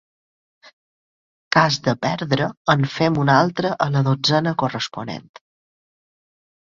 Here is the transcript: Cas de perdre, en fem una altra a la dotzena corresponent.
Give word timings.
Cas 1.55 1.77
de 1.87 1.93
perdre, 2.07 2.47
en 2.75 2.87
fem 2.95 3.21
una 3.25 3.35
altra 3.45 3.75
a 3.87 3.89
la 3.97 4.05
dotzena 4.09 4.55
corresponent. 4.63 5.29